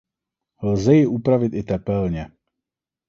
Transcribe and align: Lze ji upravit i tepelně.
Lze 0.71 0.95
ji 0.97 1.05
upravit 1.07 1.53
i 1.55 1.63
tepelně. 1.63 2.31